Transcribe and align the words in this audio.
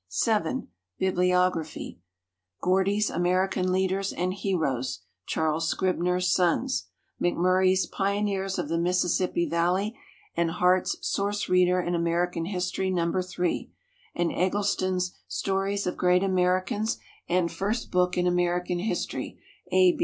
7. 0.07 0.67
Bibliography 0.97 1.99
Gordy's 2.59 3.11
"American 3.11 3.71
Leaders 3.71 4.11
and 4.11 4.33
Heroes" 4.33 5.01
(Charles 5.27 5.69
Scribner's 5.69 6.33
Sons); 6.33 6.87
McMurry's 7.21 7.85
"Pioneers 7.85 8.57
of 8.57 8.67
the 8.67 8.79
Mississippi 8.79 9.47
Valley" 9.47 9.95
and 10.35 10.49
Hart's 10.49 10.95
"Source 11.01 11.47
Reader 11.47 11.81
in 11.81 11.93
American 11.93 12.45
History," 12.45 12.89
No. 12.89 13.11
3, 13.21 13.71
and 14.15 14.31
Eggleston's 14.33 15.13
"Stories 15.27 15.85
of 15.85 15.97
Great 15.97 16.23
Americans" 16.23 16.97
and 17.29 17.51
"First 17.51 17.91
Book 17.91 18.17
in 18.17 18.25
American 18.25 18.79
History" 18.79 19.39
(A. 19.71 19.95